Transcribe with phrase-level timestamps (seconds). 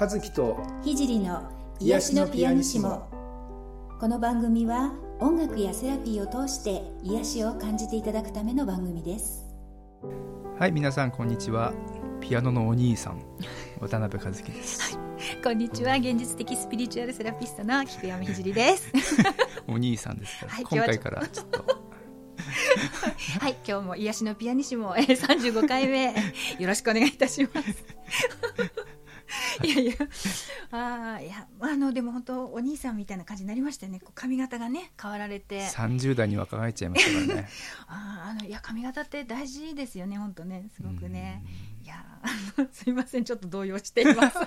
[0.00, 1.50] 和樹と聖の
[1.80, 3.08] 癒しのピアニシモ。
[3.98, 9.44] この番組は音楽やセラピーを通して癒しを感じていただくための番組です。
[10.56, 11.72] はい皆さんこんにちは。
[12.20, 13.20] ピアノのお兄さん
[13.80, 14.96] 渡辺和樹です、
[15.42, 15.96] こんにちは。
[15.96, 18.92] 現実的スピリチュアルセラピストの菊山聖です。
[19.66, 21.64] お兄さんですから、はい今回からちょっと。
[23.40, 26.14] はい今日も癒しのピアニシモえー35回目
[26.60, 27.97] よろしくお願いいたします
[29.80, 30.06] いやいや。
[30.70, 34.00] あーいやあのでも本当お兄さんみたいな感じになりましたよね。
[34.14, 35.66] 髪型がね変わられて。
[35.68, 37.48] 30代に若返っちゃいましたからね。
[37.88, 40.68] あーあのいや髪型って大事ですよね本当ね。
[40.74, 41.42] すごくね。
[41.82, 42.04] いや
[42.70, 44.38] すいませんちょっと動揺しています。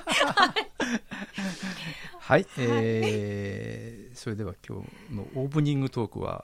[2.19, 6.43] はい、えーそれでは今日のオープニングトークは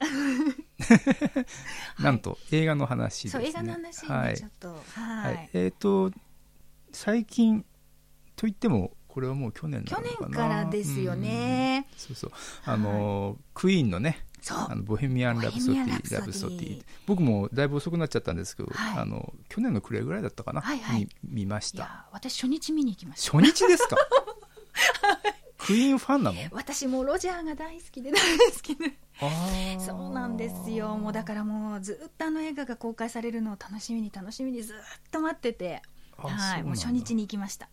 [2.00, 3.44] なんと映画の話ですね。
[3.44, 4.38] そう映画の話ね、はい。
[4.38, 4.68] ちょっと。
[4.70, 5.46] は、はい。
[5.46, 6.12] いえっ、と
[6.92, 7.66] 最近
[8.38, 12.32] といってもこれはもう去年な去年からですよね、そうそう。
[12.66, 16.84] あのークイーンのねあのボヘミアン・ラブソディラブソディ。
[17.08, 19.00] 僕もだいぶ遅くなっちゃったんですけど、はい。
[19.00, 21.00] あの去年の暮れぐらいだったかな、はいはい。
[21.00, 21.78] に見ました。
[21.78, 23.38] いや私初日見に行きました。
[23.38, 23.98] 初日ですか？
[25.58, 26.38] クイーンファンなの？
[26.52, 28.94] 私もロジャーが大好きで大好きで
[29.80, 30.96] そうなんですよ。
[30.96, 34.78] もうだからもうずっとあの映画が公開されるのを楽しみに楽しみにずっ
[35.12, 35.82] と待ってて。
[35.84, 37.70] あはいもう初日に行きました。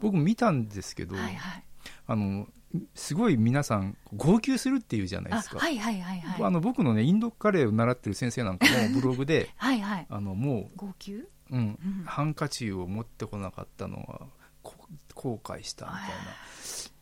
[0.00, 1.64] 僕見たんですけど、はいはい。
[2.06, 2.46] あの
[2.94, 6.44] すごい皆さん号泣するっていうじゃないですか、あはいはいはいはい。
[6.44, 10.06] あの僕のねインドカレーを習ってる先生なんかもブログではいはい。
[10.08, 11.14] あのも号泣？
[11.14, 11.58] う、うん。
[11.58, 12.04] うん。
[12.04, 14.20] ハンカチを持ってこなかったのは
[14.62, 14.74] こ
[15.14, 16.06] 後悔したみたいな。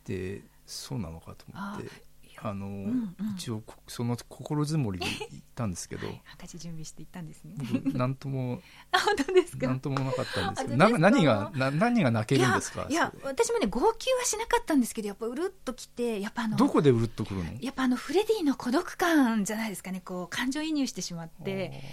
[0.05, 1.89] でそうなのかと思って
[2.41, 3.15] あの、んうん。
[3.35, 6.07] 一応こその心づもりで行ったんですけど。
[6.07, 7.55] ハンカチ準備して行ったんですね。
[7.83, 9.67] 僕なんとも あ本当ですか？
[9.67, 10.77] なんともなかったんですけど。
[10.77, 12.87] な何がな何が泣けるんですか？
[12.89, 17.51] いや私もね号泣はしなかったんですけどやっぱうるっときてやっぱあのどこでうるっとくるの？
[17.61, 21.83] やっぱあのフレディの孤独感じゃないですかねこう感情移入してしまって、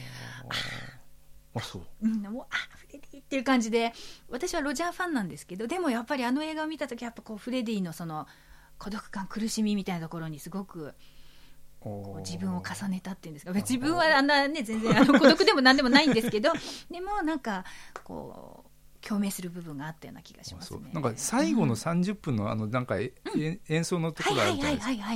[1.55, 1.83] あそう。
[2.03, 3.93] うん、もうあフレディっていう感じで
[4.29, 8.27] 私はロジャーファンなんですけどでもやっぱりあの映画を見た時やっぱこうフレディのその
[8.79, 10.95] 孤独感苦しみみたいなところにすごく
[12.25, 13.53] 自分を重ねたっていうんですか。
[13.53, 16.53] 自分はあんなね全然あの孤独でも何でもないんですけど
[16.91, 17.65] でもなんか
[18.03, 20.91] こう共鳴する部分があったような気がしますね。
[20.93, 24.53] なんか最後の30分のあのなんかええ演奏のところある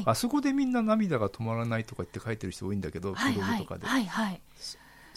[0.05, 3.59] あそこでみんな涙が止まらないとかって書いてる人多いんだけどブはいはい。
[3.59, 3.87] ログとかで。
[3.87, 4.41] はいはい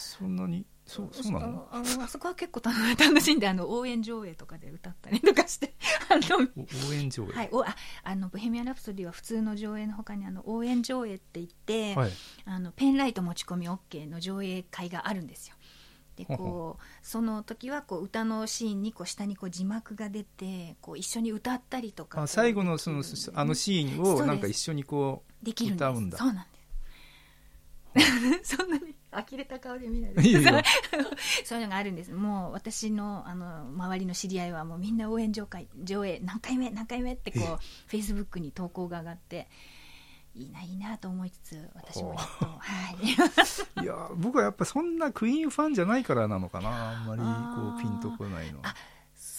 [0.04, 0.66] そんなに？
[0.86, 1.68] そうそうなの？
[1.70, 5.74] あのあそこは結構楽楽しんであの応援上映とかで歌ったりとかして。
[6.10, 7.32] あのお応援上映？
[7.32, 12.10] はい、おああのボヘミアン・ラプソディは普通の上映のほかにあの応援上映って言って、はい。
[12.44, 15.56] あのペンライト持ち込み OK の上映会があるんですよ。
[16.16, 23.02] でこうその時はこう歌のシーンにこう下にこう字幕が出てこう一緒に歌ったりとかあ最後のその
[23.34, 26.18] あのシーンをなんか一緒にこう歌うんだ。
[26.18, 28.56] そうなんです。
[28.56, 30.22] そんなに呆れた顔で見ないで。
[30.22, 30.40] いいよ。
[31.44, 32.12] そういうのがあるんです。
[32.12, 37.42] もう私のあの周りの知り合いはもうみんな応援上会上映何回目何回目ってこう
[37.86, 39.48] フェイスブックに投稿が上がって
[40.34, 42.60] いいないいなと思いつつ私もやっとは
[43.78, 43.82] い。
[43.84, 46.92] いや僕はやっぱそんなクイーンファンじゃないからなのかな。
[46.92, 48.74] あんまりこうピンとこないのあ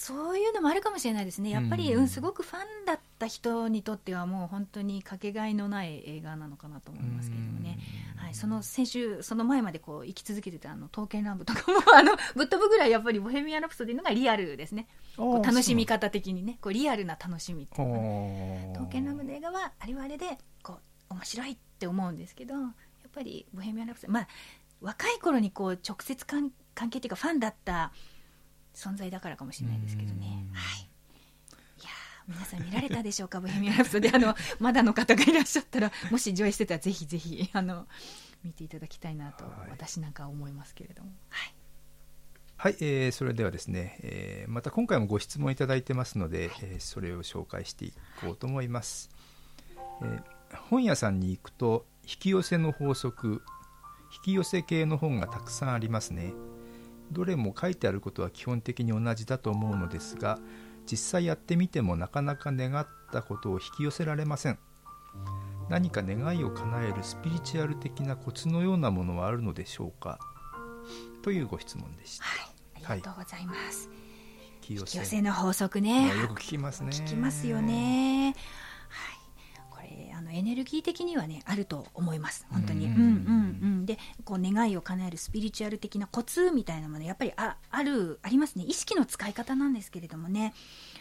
[0.06, 1.50] そういうのもあるかもしれないですね。
[1.50, 7.80] やっぱり、ううんんすごくファンだった人にとってはもう本当にかけがえのない映画なのかなと思いますけれどもね、
[8.14, 14.86] はい、その先週その前までこう生き続けてたあの「刀剣乱舞」とかもあのぶっ飛ぶぐらいやっぱり「ボヘミアン・ラプソディ」のがリアルですね。
[15.16, 20.78] こう楽しみ方的にねこうリアルな楽しみっていうのかな刀剣乱舞の映画はあれはあれでこ
[21.10, 22.70] う面白いって思うんですけどやっ
[23.12, 24.28] ぱり「ボヘミアン・ラプソディ」まあ
[24.80, 27.90] 若い頃にこう直接関関係っていうかファンだった
[28.76, 30.44] 存在だからかもしれないですけどね。
[30.48, 30.54] うん。
[30.54, 30.80] はい。
[30.80, 37.88] いやー皆さん見られたでしょうか「ボヘミアン・ラプソディ」あのまだの方がいらっしゃったらもし上映してたらぜひぜひあの
[38.44, 39.70] 見ていただきたいなと、はい。
[39.70, 41.10] 私なんかは思いますけれども。
[41.30, 41.54] はい。
[42.58, 49.10] はい、えーそれではですね、えーまた今回もご質問いただいてますので、えーそれを紹介していこうと思います、
[50.02, 50.22] えー
[50.70, 53.42] 本屋さんに行くと引き寄せの法則
[54.14, 56.32] 引き寄せ系の本がたくさんありますね
[57.12, 60.38] どれも書いてあることは基本的に同じだと思うのですが
[60.90, 64.58] 実際やってみてもなかなか願ったことを引き寄せられません
[65.68, 70.18] 何か願いを叶えるスピリチュアル的なコツのようなものはあるのでしょうか？
[71.22, 73.90] というご質問でしたはいありがとうございます、
[74.56, 78.36] 引き寄引き寄せの法則ねあよく聞きますね聞きますよね。
[78.88, 79.16] はい。
[79.70, 82.46] これあのエネルギー的にはねあると思います。
[82.50, 82.86] 本当に。
[82.86, 83.75] ううんんうんうん。
[83.86, 90.52] でこう願いを叶えるスピリチュアル的なコツみたいなものやっぱりああるありますね意識の使い方なんですけれどもね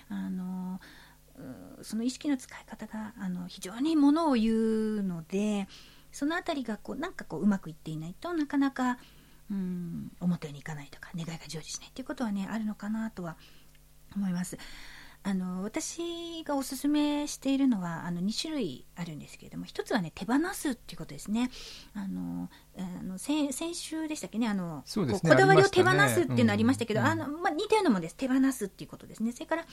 [0.10, 0.80] あの
[1.82, 5.68] その意識の使い方があの非常にものを言うので
[6.12, 8.98] その辺りがこうなんかこううまくいっていないとなかなか
[9.52, 13.36] うん思ったようにいかないとか願いが成就しないっていうことはねあるのかなとは
[14.16, 14.58] 思います。
[15.28, 21.50] あの私がおすすめしているのはあの2種類あるんですけれども1つはね手放すっていうことですね。
[21.96, 28.16] あのあの先週でしたっけねあの、ね、こだわりを手放すっていうのありましたけど、あのまあ、似たようなものです。
[28.16, 29.32] 手放すっていうことですね。
[29.32, 29.66] それから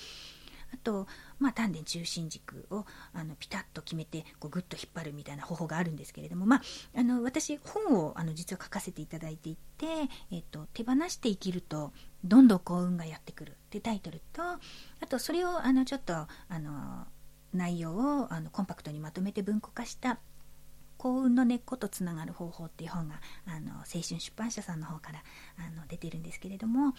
[0.73, 1.07] あと、
[1.39, 6.63] まあ、丹田中心軸をあのピタッと決めてこうグッと引っ張るみたいな方法があるんですけれども、まあ、
[6.97, 9.87] あの私本をあの実は書かせていただいていて、
[10.31, 11.93] えっと、手放して生きると
[12.25, 13.53] どんどん幸運がやってくる。
[13.53, 14.59] ってタイトルとあ
[15.09, 17.07] とそれをあのちょっとあの
[17.55, 20.19] 内容をあのコンパクトにまとめて文庫化した
[20.99, 25.23] 幸運の根っことつながる方法っていう本があの青春出版社さんの方から
[25.59, 26.95] あの出てるんですけれども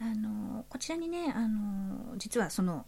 [0.00, 2.86] あのこちらにねあの実はその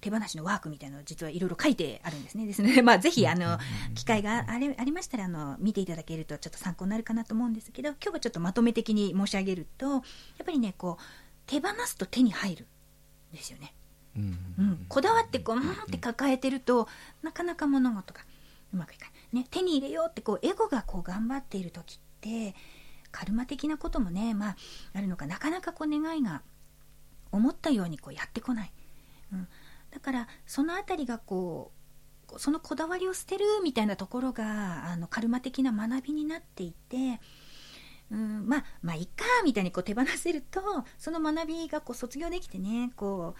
[0.00, 2.46] 手放しのワークみたいなのを実はいろいろ書いてあるんですね。
[2.46, 3.58] ですので、 まあ、ぜひあの
[3.94, 10.02] 機会がありありましたらあの見ていただけるとちょっと参考になるかなと思うんですけど今日はちょっとまとめ的に申し上げるとやっ
[10.44, 11.02] ぱりねこう
[11.46, 12.66] 手放すと手に入る
[13.32, 13.74] んですよね。
[14.16, 16.88] うん、うん、こだわってこう、うんって抱えてると
[17.22, 18.20] なかなか物事が
[18.72, 22.54] うまくいかない、ね、手に入れようってこうエゴがこう頑張っている時って
[23.10, 24.56] カルマ的なこともね、まあ、
[24.94, 26.42] あるのかなかなかこう願いが
[27.32, 28.72] 思ったようにこうやってこない、
[29.32, 29.48] うん、
[29.90, 31.72] だからその辺りがこ
[32.34, 37.20] うそのこだわりを捨てるみたいなところがあのカルマ的な学びになっていて、
[38.10, 40.60] うん、まあまあいっかみたいにこう手放せると
[40.98, 43.34] その学びがこう卒業できてねこ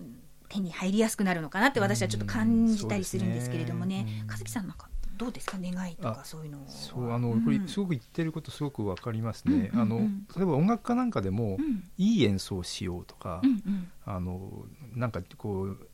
[0.00, 0.04] う
[0.48, 4.24] 手に入りやすくなるのかなって私はちょっと感じたりするんですけれどもね、ね。
[4.28, 5.58] 和樹さんなんかどうですか？
[5.60, 10.00] 願いとかそういうのそうあの、うん、これすごく言ってることすごくわかりますね、うんうんうん、あの
[10.34, 14.64] 例えば音楽家なんかでも、うん、いい演奏をしようとか、うんうん、あの
[14.94, 15.88] なんかこう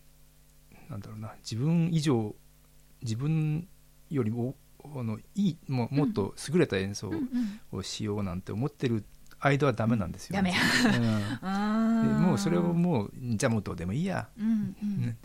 [0.89, 2.35] なんだろうな自分以上
[3.03, 3.69] 自分
[4.11, 4.55] よりも
[4.85, 7.11] あのいいももっと優れた演奏
[7.73, 9.05] をしようなんて思ってる
[9.41, 10.55] 間はダメなんですよ、ね、
[11.43, 15.17] うん、もうそれをもうじゃあもうどうでもいいや、うんうん、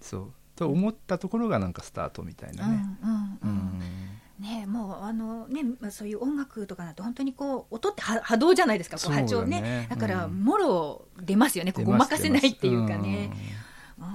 [0.00, 0.32] そう。
[0.56, 2.84] と思ったところがなんかスタートみたいなね。
[4.38, 13.30] ね、もうあのね、まあ、そういう音楽とかだと本当にこう音って波動じゃないですかこう波長ね、ね、だからもろ出ますよね、ここごまかせないっていうかね。
[13.98, 14.06] ぱ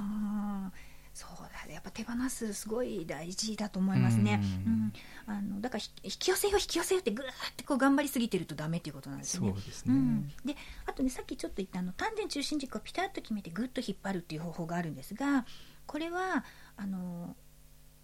[1.96, 4.42] 手放すすごい大事だと思いますね。
[4.66, 4.94] うん、
[5.26, 9.48] あのだから引き寄せよう引き寄せようってぐーってこう頑張りすぎてるとダメっていうことなんですね。
[9.48, 9.94] そうですね。
[9.94, 10.56] うん、で
[10.86, 15.46] あとねさっきちょっと言ったあの丹田中心軸をピタッと決めてぐっと引っ張るっていう方法があるんですが
[15.88, 16.44] これは
[16.76, 17.36] あの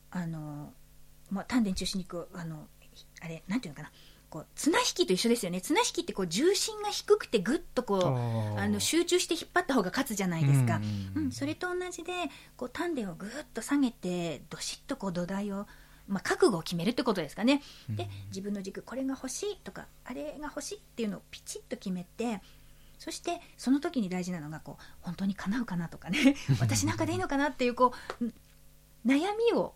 [0.09, 0.73] あの
[1.29, 2.67] まあ丹田中心軸あの
[3.21, 3.91] あれなんていうのかな
[4.31, 5.60] こう綱引きと一緒ですよね。
[5.60, 10.80] 綱引きってこう重心が低くてぐっとこうあの集中して引っ張った方が勝つじゃないですか、
[11.16, 12.13] うん、うん、それと同じで
[12.56, 15.68] こう丹田をぐっと下げてどしっとこう土台を、
[16.07, 22.42] まあ、覚悟を決めるってことですかね、で自分の軸これが欲しいとかあれが欲しいっていうのをピチッと決めて
[23.00, 26.38] そしてその時に大事なのがこう本当に叶うかなとかね。
[26.62, 28.25] 私なんかでいいのかなっていうこう
[29.06, 29.74] 悩みを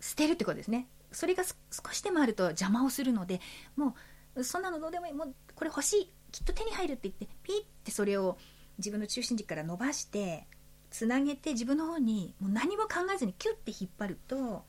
[0.00, 3.40] 捨てるってことですねそれが少しでもあると邪魔をするので
[3.76, 3.94] も
[4.34, 8.38] うそんなのどうでもいいもうこれ欲しいきっと手に入るって言ってピッてそれを
[8.78, 10.46] 自分の中心軸から伸ばして
[10.90, 14.64] つなげて自分の方にもう何も考えずにキュッて引っ張ると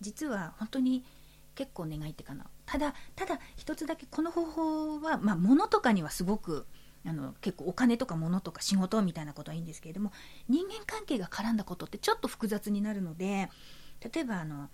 [0.00, 1.04] 実は本当に
[1.54, 2.46] 結構願いってかな。
[2.64, 6.66] ただただ一つだけこの方法は、まあ、物とかにはすごく
[7.04, 10.12] あの結構お金とか物とか仕事みたいなことはいいんですけれども
[10.48, 13.48] 人間関係が絡んだことってちょっと複雑になるので
[14.14, 14.68] 例えばあの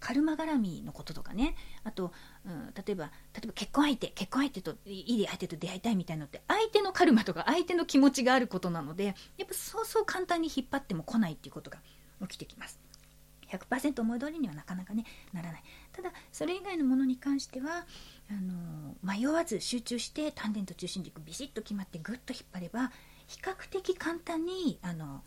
[0.00, 1.54] カルマ絡みのこととかね。
[1.84, 2.12] あと、
[2.44, 9.12] うん、例えば例えば結婚相手結婚相手といい相手と出会いたいみたいなのって相手のカルマとか相手の気持ちがあることなのでや
[9.44, 11.78] っぱそうそう簡単に引っ張っても来ないっていうことが
[12.22, 12.80] 起きてきます。
[13.50, 15.62] 100%思い通りにはなかなかねならない。
[15.92, 17.84] ただそれ以外のものに関しては
[18.30, 22.92] あの迷わず集中して丹田と中心軸ビシッと決まってぐっと引っ張れば
[23.26, 25.22] 比較的簡単にあの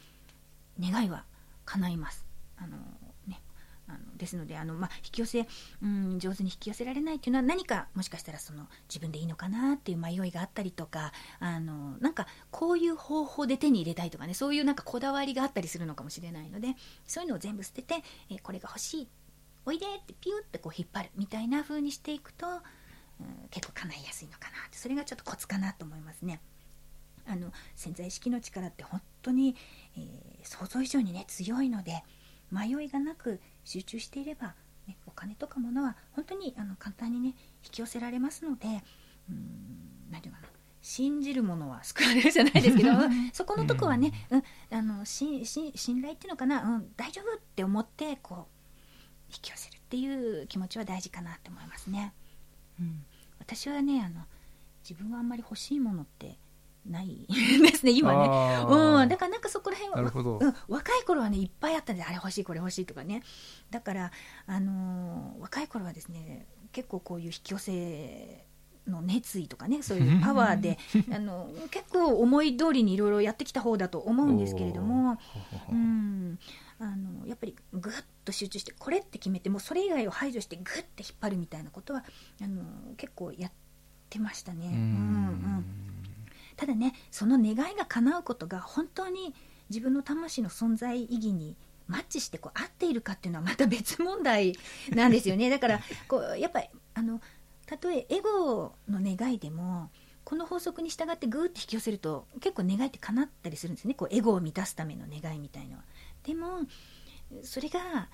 [0.80, 1.26] 願いは
[1.66, 2.26] 叶います。
[2.58, 2.78] あの
[3.88, 5.48] あのですのであの、まあ、引き寄せ、
[5.82, 16.76] うん、上手に引き寄せられないっていうのは何かもしかしたらその自分でいいのかなっていう迷いがあったりとかあのなんかこういう方法で手に入れたいとかねそういうなんかこだわりがあったりするのかもしれないので
[17.06, 17.96] そういうのを全部捨てて、
[18.30, 19.08] えこれが欲しい
[19.66, 22.62] おいでってピュッてこう引っ張るみたいな風にしていくと、うん、
[23.50, 26.42] 結構叶いやすいのかなってそれがちょっとコツかなと思いますね。
[27.26, 29.56] あの潜在意識の力って本当に、
[29.98, 30.06] えー、
[30.44, 32.04] 想像以上にね強いので
[32.54, 34.56] 迷いがなく集中していれば、
[34.88, 38.68] ね、お金とかものは本当にあの簡単にね引き寄せられますので
[39.30, 40.48] うん何て言うかな。
[40.84, 42.92] 信じるものは救われるじゃないですけど
[43.32, 52.14] そこのとこはね、うん、あのしし信頼っていうのかな、うん、大丈夫って思ってこう引き寄せるっていう気持ちは大事かなって思いますね。
[52.82, 53.06] うん、
[53.40, 54.26] 私はねあの
[54.88, 56.38] 自分はあんまり欲しいものって
[56.86, 63.24] ない ですね今ね、うん、だからなんかそこら辺は、うん、若い頃はねいっぱいあったんであれ欲しいこれ欲しいとかね。
[63.72, 64.12] だから
[64.46, 68.46] あのー、若い頃はですね結構こういう引き寄せ
[68.88, 70.78] の熱意とかねそういうパワーで
[71.12, 75.18] あの結構思い通りにいろいろやってきた方だと思うんですけれども、
[75.72, 76.38] うん、
[76.80, 77.94] あのやっぱりぐっ
[78.26, 82.04] と集中してこれって決めてもそれ以外を排除してぐって引っ張るみたいなことは
[82.42, 82.64] あの
[82.98, 83.52] 結構やっ
[84.10, 84.68] てましたね。
[84.68, 85.66] うんうん
[86.64, 89.36] ただねその願いが叶うことが本当に
[89.70, 94.58] 自分の魂の存在意義にマッチしてこう合っているかっていうのはまた別問題
[94.92, 97.20] なんですよね だからこうやっぱりあの
[97.66, 99.90] たとえエゴの願いでも
[100.24, 105.84] この法則に従ってグーって引き寄せると結構願いって叶ったりするんですねこうエゴを満たすための願いみたいのは。
[106.24, 106.62] でも
[107.42, 108.08] それが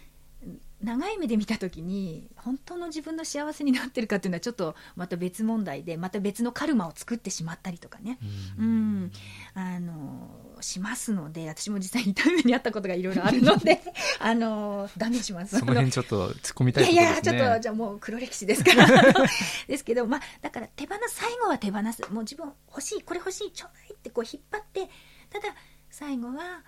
[0.82, 8.18] 長い目で見た時に本当の自分の幸せになってるかっていうのはちょっとまた別問題でまた別のカルマを作ってしまったりとかね、
[8.58, 9.12] うん、うん。
[9.56, 10.30] あの
[10.62, 13.82] しますので私も実際に痛い目にあったことがいろいろあるので
[14.20, 15.60] あのダメします。
[15.60, 18.88] その辺ちょっと突っ込みたい、ね、いやいやちょっとじゃあもう黒歴史ですから。
[19.68, 22.02] ですけどまあだから手放す最後は手放す。
[22.12, 24.90] もう自分欲しいこれ欲しいちょうだいってこう引っ張って
[25.30, 25.56] ただ
[25.90, 26.64] 最後は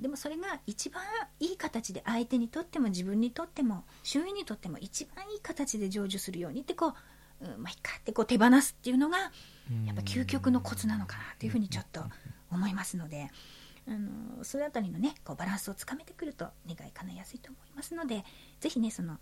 [0.00, 1.02] でもそれが一番
[1.38, 12.02] いい形で相手にとっても自分にとっても周囲にとっても一番いい形で成就するようにってこう、うん、まあいいかってこう手放すっていうのがやっぱ究極のコツなのかなっていうふうにちょっと
[12.50, 13.30] 思いますので。
[13.88, 18.24] あのそれあたりのねこうバランスをつかめてくると願い叶いやすいと思いますので
[18.60, 19.16] 是非ねその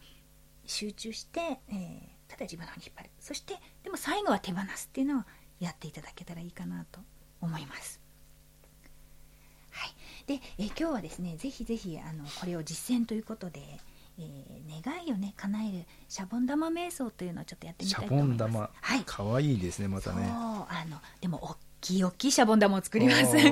[0.66, 5.22] 集中して、えー、ただ自分の方に引っ張るそしてでも最後は手放すっていうのを
[5.60, 7.00] やっていただけたらいいかなと
[7.40, 7.97] 思います。
[10.28, 13.62] で、え今日はですねぜひぜひあのこれを実践ということで、
[14.18, 18.38] えー、願いをね叶えるシャボン玉瞑想というのをちょっとやってみたいと思います。
[18.38, 20.28] シャボン玉、はい、可愛いですねまたね。
[20.28, 23.36] あのでもきい大きいシャボン玉を作ります。
[23.36, 23.42] はい、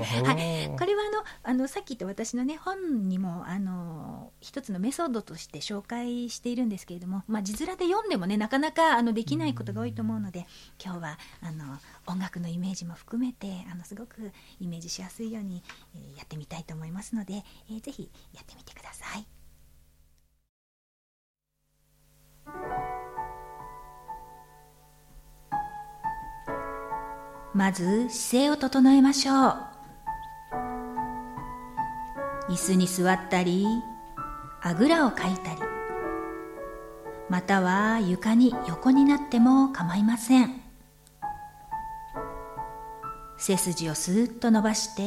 [0.79, 1.03] これは
[1.45, 10.47] あのあのさっき言った私のね本にもあの一つのメソッドとして紹介しているんですけれども、まあ、字面で読んでもねなかなかあのできないことが多いと思うので
[10.83, 15.63] 今日はあの音楽のイメージも含めてあのすごくイメージしやすいように、
[15.95, 19.27] えー、やってみたいと思いますので、えー、ぜひやってみてください。
[27.57, 29.57] まず姿勢を整えましょう。
[32.51, 33.67] 椅子に座ったり
[34.61, 35.61] あぐらをかいたり
[37.31, 40.61] または床に横になっても構いません。
[43.39, 45.03] 背筋をスーッと伸ばして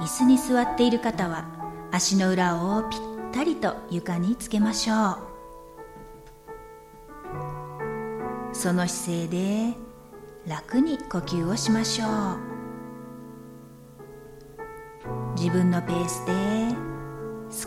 [0.00, 1.44] 椅子に座っている方は
[1.92, 3.00] 足の裏をぴっ
[3.32, 5.18] たりと床につけましょう。
[8.54, 9.87] その姿勢で
[10.48, 12.08] 楽に呼吸をしましょう。
[15.36, 16.32] 自分のペースで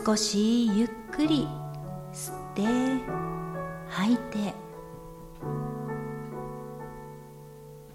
[0.04, 1.46] 少しゆっくり
[2.12, 2.62] 吸って
[3.88, 4.54] 吐いて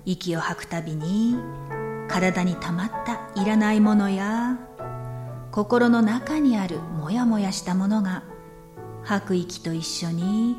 [0.05, 1.35] 息を吐くたびに
[2.07, 4.57] 体に溜まったいらないものや
[5.51, 8.23] 心の中にあるモヤモヤしたものが
[9.03, 10.55] 吐く息と一緒に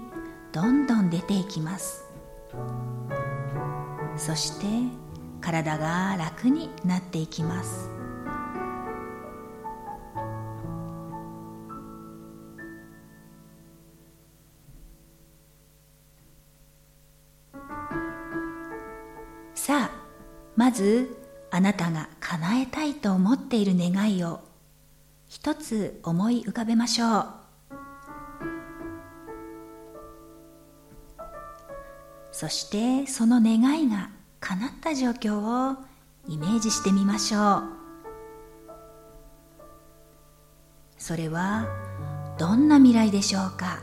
[0.52, 2.04] どんどん出ていきます。
[4.18, 4.66] そして
[5.40, 7.88] 体が楽になっていきます。
[19.54, 19.90] さあ
[20.56, 21.16] まず
[21.50, 24.40] あなたが叶えたいと思っている願いを
[25.26, 27.47] 一つ思い浮かべましょう。
[32.40, 35.76] そしてその願いが叶った状況を
[36.28, 37.62] イメージしてみましょう。
[40.96, 41.66] それは
[42.38, 43.82] どんな未来でしょうか？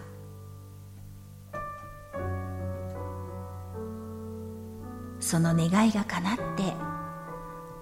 [5.19, 6.73] その願いが叶って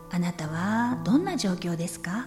[0.10, 2.26] あなたはどんな状況ですか？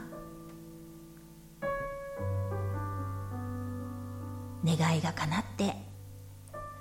[4.64, 5.85] 願いが叶って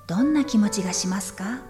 [0.08, 1.62] どんな気持ちがしますか？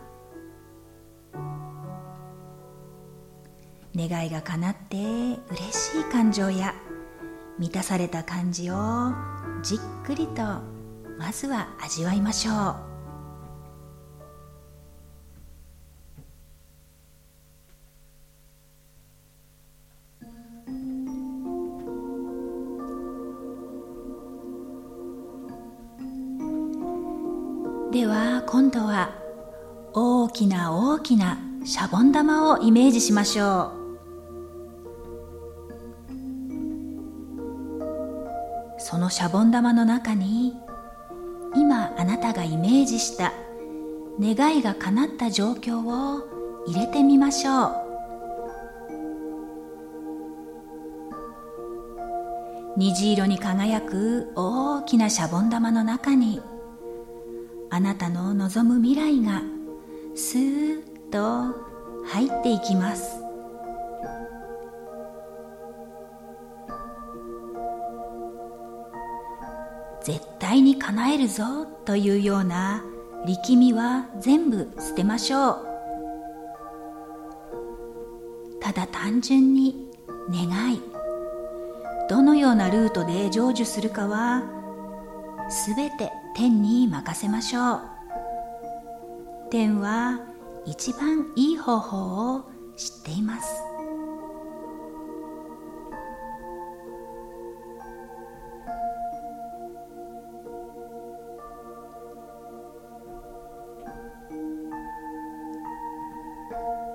[3.96, 6.76] 願いが叶って嬉しい感情や
[7.58, 8.76] 満たされた感じを
[9.64, 10.42] じっくりと
[11.18, 12.52] まずは味わいましょ
[12.92, 12.95] う。
[27.96, 29.16] では今度は
[29.94, 33.72] 大きな大きなシャボン玉をイメージしましょ
[38.78, 38.80] う。
[38.80, 40.58] そのシャボン玉の中に
[41.56, 43.32] 今あなたがイメージした
[44.20, 46.22] 願いが叶った状況を
[46.68, 47.76] 入れてみましょう。
[52.76, 56.42] 虹色に輝く大きなシャボン玉の中に
[57.76, 59.42] あなたの望む未来が
[60.16, 61.54] スーッと
[62.06, 63.20] 入っていきます。
[70.06, 72.82] 絶対に叶えるぞというような
[73.26, 75.66] 力みは全部捨てましょう。
[78.62, 79.92] ただ単純に
[80.30, 80.82] 願い。
[82.10, 84.44] どのようなルートで成就するかは
[85.50, 87.82] すべて天に任せましょう。
[89.50, 90.20] 天は
[90.66, 92.44] 一番いい方法を
[92.76, 93.48] 知っています。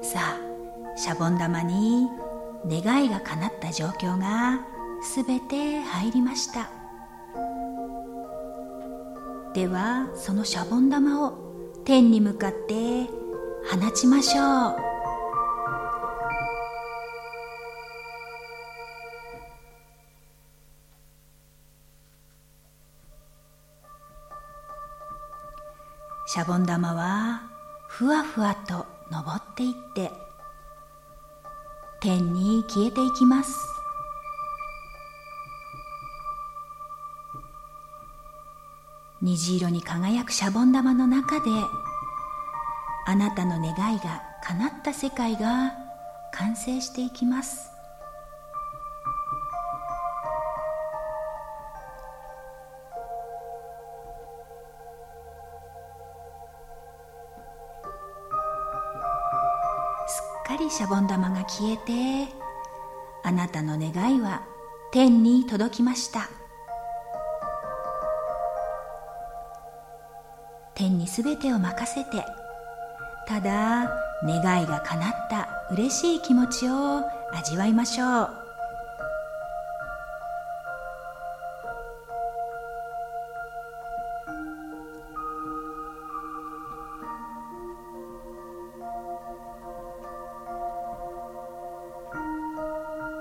[0.02, 0.36] さあ
[0.96, 2.08] シャボン玉に
[2.66, 4.60] 願いが叶った状況が
[5.02, 6.79] すべて入りました。
[9.52, 13.06] ではそのシャボン玉を天に向かって
[13.68, 14.76] 放ちましょう。
[26.32, 27.42] シャボン玉は
[27.88, 30.12] ふわふわと登っていって
[32.00, 33.79] 天に消えていきます。
[39.22, 41.50] 虹色に輝くシャボン玉の中で
[43.06, 45.74] あなたの願いが叶った世界が
[46.32, 47.70] 完成していきます。
[60.06, 62.32] すっかりシャボン玉が消えて
[63.22, 64.46] あなたの願いは
[64.92, 66.39] 天に届きました。
[71.00, 72.26] にすべてを任せて
[73.26, 73.90] ただ
[74.22, 78.30] 願いが叶った嬉しい気持ちを味わいましょう。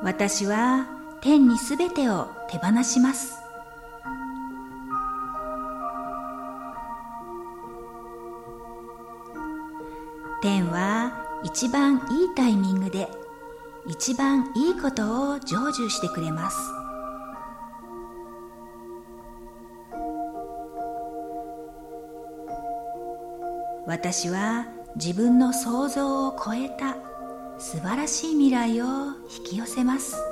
[0.04, 0.88] 私は
[1.22, 3.38] 天にすべてを手放します。
[10.41, 11.12] 天は
[11.43, 12.02] 一番いい
[12.36, 13.10] タイミングで
[13.86, 16.58] 一番いいことを成就してくれます。
[23.86, 26.95] 私は自分の想像を超えた
[27.58, 28.86] 素晴らしい未来を
[29.36, 30.29] 引き寄せます。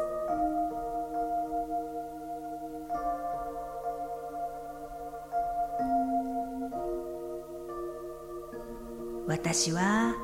[9.39, 10.15] 私は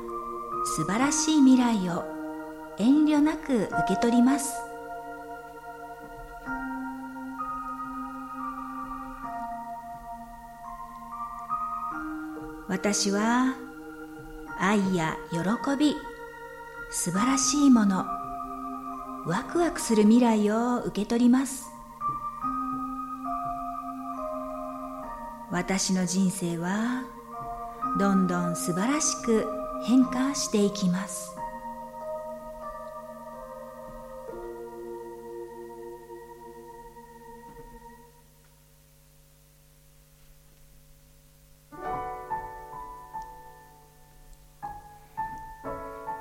[0.76, 2.04] 素晴らしい未来を
[2.78, 4.52] 遠慮なく受け取ります。
[12.68, 13.54] 私は
[14.58, 15.38] 愛や喜
[15.78, 15.94] び
[16.90, 18.04] 素晴らしいもの
[19.26, 21.70] ワクワクする未来を受け取ります。
[25.52, 27.13] 私の人生は
[27.96, 29.46] どんどん素晴らしく
[29.84, 31.30] 変化していきます。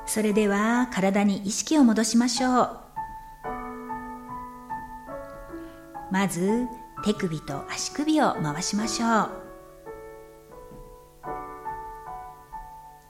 [0.05, 2.79] それでは体に意識を戻しましょう。
[6.11, 6.67] まず
[7.03, 9.42] 手首と足首を回しましょう。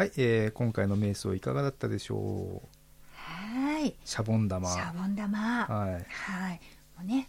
[0.00, 2.68] はい、えー、今回の瞑想いかがだったでしょう？
[3.12, 3.94] はい。
[4.02, 4.66] シャボン玉。
[4.66, 5.38] シャボン玉。
[5.66, 5.98] はい、は
[6.52, 6.60] い、
[6.96, 7.28] もうね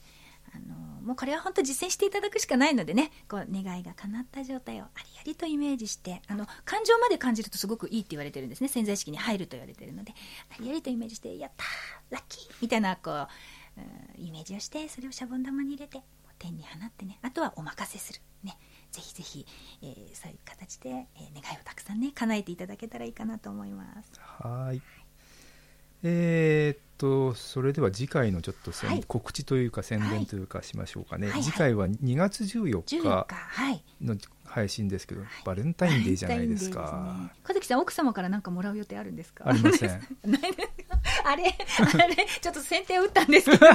[0.55, 8.69] あのもうこれは本当実践していただくしかないのでねこう願いが叶った状態をありありとイメージしてあの感情まで感じるとすごくいいって言われてるんですね。
[8.69, 10.13] 潜在意識に入ると言われてるので。
[10.51, 11.67] ありありとイメージしてやったー
[12.11, 12.53] ラッキー！
[12.61, 13.27] みたいなこう、
[14.17, 15.99] うん、イメージをしてそれをシャボン玉に入れて
[16.39, 17.19] 天に放ってね。
[17.21, 18.21] あとはお任せする。
[18.45, 18.57] ね
[18.91, 19.45] ぜひぜひ、
[19.81, 24.11] えー、そういう形で、えー、願いをたくさんね叶えていただけたらいいかなと思います。
[24.19, 24.81] はい。
[26.03, 33.27] えー、っとそれでは次回のちょっと、はい、告知というか宣伝というかしましょうかね、はい、次回は2月14日
[34.01, 37.15] の配信ですけど、はい、バレンタインデーじゃないですか。
[37.19, 39.47] ね、和樹さん奥様から何かもらう予定あるんですか？
[39.47, 40.01] ありません。
[41.23, 43.73] あれあれちょっと先手を打ったんですけど、 ね、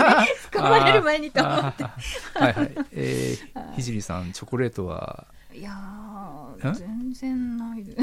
[0.50, 1.84] 使われる前にと思って。
[1.84, 2.70] はいはい。
[2.92, 5.26] えー、 ひじりさんチョコレートは。
[5.56, 5.72] いや
[6.74, 7.84] 全然ない。
[7.84, 7.98] です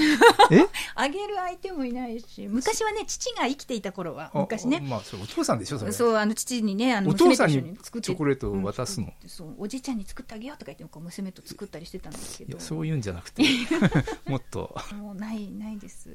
[0.51, 0.65] え？
[0.95, 4.79] あげる相手もいないし昔はね父が生きていた頃は昔ね。
[4.79, 5.91] まあそれお父さんでしょそれ。
[5.91, 12.59] そうあの父にねあのお父さんにチョコレートを渡すの、うん、そうおじいちゃんに作ってあげようとか言って娘と作ったりしてたんですけど。
[12.59, 13.43] そういうんじゃなくて
[14.25, 14.75] もっと。
[14.95, 16.09] もうないないです。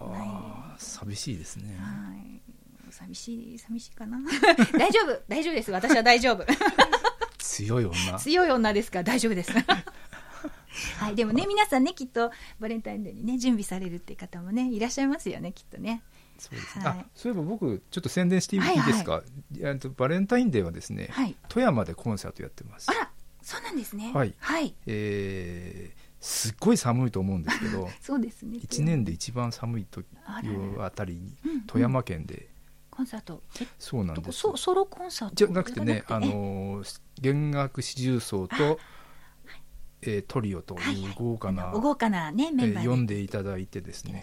[0.00, 0.28] ない。
[0.78, 1.76] 寂しいですね。
[1.78, 2.40] はい。
[2.90, 4.18] 寂しい寂しいかな。
[4.78, 5.70] 大丈夫大丈夫です。
[5.70, 6.44] 私は大丈夫。
[7.38, 8.18] 強い女。
[8.18, 9.52] 強い女ですから大丈夫です
[10.98, 16.02] はい、でもね皆さんねきっとバレンタインデーにね準備されるっていう方もねいらっしゃいますよねきっとね。
[16.38, 16.78] そうです。
[16.78, 19.22] ね、はい、あそういえば僕ちょっと宣伝していいですか、は
[19.58, 22.90] いはい、バレンタインデーはですね、はい、富山でコンサートやってます。
[22.90, 23.10] あら
[23.42, 24.12] そうなんですね。
[24.14, 28.58] はい、はい、えー、すっごい寒いと思うんですけど そうですね。
[28.58, 30.04] 1年で一番寒いとい
[30.44, 32.48] うあたりに富山県で、
[32.90, 33.42] コンサート。
[33.78, 35.34] そうなんですソソロコンサート？
[35.34, 36.82] じゃなくてねあの
[37.20, 38.78] 弦楽四重奏と
[40.02, 44.12] えー、トリオという豪華な、はいはい、豪華な、ね、メンバーで、読んでいただいてですね。
[44.12, 44.22] ね、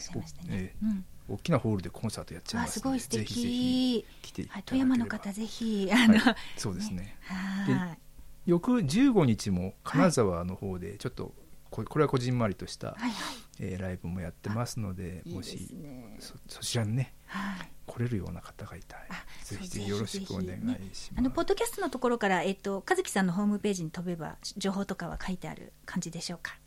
[0.49, 3.19] えー、うん、大きなホールでコンサートやっちゃいますすごい素敵。
[3.19, 7.17] ぜひぜひ来てい富山の方ぜひあの、はい、そうですね。
[7.67, 8.07] で
[8.45, 11.33] 翌15日も金沢の方でちょっと
[11.69, 13.11] これはこじんまりとした、はいはい、
[13.59, 19.03] えー、ライブもやってますのでもしいい、ね、そそちらにね、はい、来れるような方がいたら
[19.43, 21.11] ぜひぜひよろしくお願いします。
[21.17, 26.57] あのポッドキャストのところからえっ、と和樹さんのホームページに飛べば情報とかは書いてある感じでしょうか？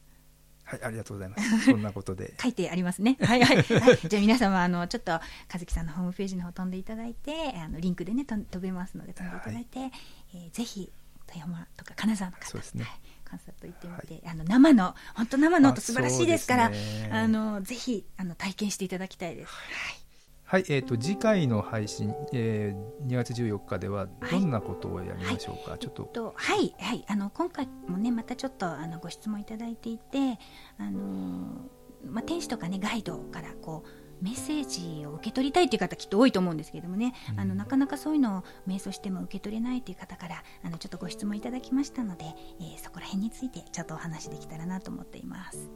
[0.65, 1.65] はい、ありがとうございます。
[1.65, 2.35] そんなことで。
[2.41, 3.17] 書いてありますね。
[3.21, 3.57] は いはい。
[3.57, 9.93] はい、じゃあ皆様、あの、ちょっと、和樹さんのホームページの方飛んでいただいて、あの、リンクでね、飛べますので、飛んでいただいて、はい、
[10.35, 10.93] えー、ぜひ、
[11.27, 12.85] 富山とか金沢の方、そうですね。
[12.85, 19.53] はいコンサート行ってみて、はい、あの生の本当生の音素晴らしいですからあ、ね、あのぜひあの体験していただきたいです。
[19.53, 19.61] は
[19.93, 20.01] い。
[20.45, 27.05] はい、えーと、次回の配信、えー、2月14日ではどんなことをやりましょうか、はい、ちょっと,、えっと、はいはい。
[27.07, 30.41] あの今回もねまたちょっとあのご質問いただいていて
[30.77, 31.69] あの、
[32.05, 42.25] まあ、天使とかねガイドからこうメッセージを受け取りたいという方きっと多いと思うんですけれどもね、うん、あのなかなかそういうのを瞑想しても受け取れないという方からあのちょっとご質問いただきましたので、
[42.61, 45.71] えー、そこら辺についてちょっとお話できたらなと思っています。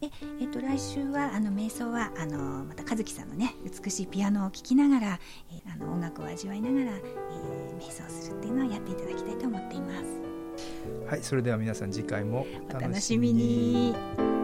[0.00, 10.28] で、えっと、来週はあの瞑想はあのまた和樹さんのね美しいピアノを聴きながら、えー、あの音楽を味わいながら、えー、瞑想するっていうのをやっていただきたいと思っています。
[11.06, 14.37] はい、それでは皆さん次回もお楽しみに。